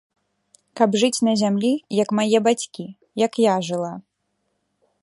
[0.79, 2.83] Каб жыць на зямлі, як мае бацькі,
[3.25, 3.93] як я жыла.